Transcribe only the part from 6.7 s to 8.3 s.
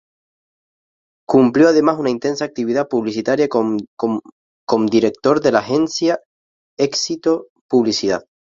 "Éxito Publicidad".